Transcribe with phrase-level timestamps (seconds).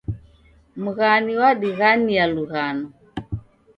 [0.83, 2.87] Mghani wadighania lughano